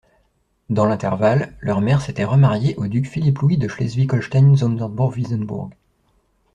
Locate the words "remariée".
2.23-2.75